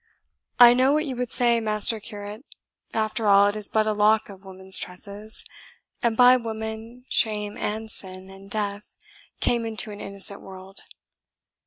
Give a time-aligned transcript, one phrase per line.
[0.59, 2.43] "I know what you would say, Master Curate,
[2.91, 5.45] After all, it is but a lock of woman's tresses;
[6.01, 8.95] and by woman, shame, and sin, and death
[9.41, 10.79] came into an innocent world.